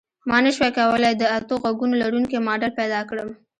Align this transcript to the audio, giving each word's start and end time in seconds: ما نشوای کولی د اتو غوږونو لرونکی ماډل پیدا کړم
ما 0.29 0.37
نشوای 0.45 0.71
کولی 0.77 1.13
د 1.17 1.23
اتو 1.37 1.53
غوږونو 1.61 1.95
لرونکی 2.03 2.37
ماډل 2.47 2.71
پیدا 2.79 3.01
کړم 3.09 3.29